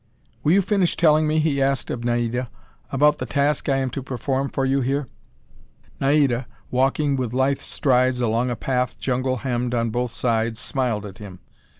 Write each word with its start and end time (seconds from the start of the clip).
"Will 0.41 0.53
you 0.53 0.63
finish 0.63 0.97
telling 0.97 1.27
me," 1.27 1.37
he 1.37 1.61
asked 1.61 1.91
of 1.91 2.03
Naida, 2.03 2.49
"about 2.91 3.19
the 3.19 3.27
task 3.27 3.69
I 3.69 3.77
am 3.77 3.91
to 3.91 4.01
perform 4.01 4.49
for 4.49 4.65
you 4.65 4.81
here?" 4.81 5.07
Naida, 5.99 6.47
walking 6.71 7.15
with 7.15 7.33
lithe 7.35 7.59
strides 7.61 8.19
along 8.19 8.49
a 8.49 8.55
path 8.55 8.97
jungle 8.97 9.37
hemmed 9.45 9.75
on 9.75 9.91
both 9.91 10.11
sides, 10.11 10.59
smiled 10.59 11.05
at 11.05 11.19
him. 11.19 11.39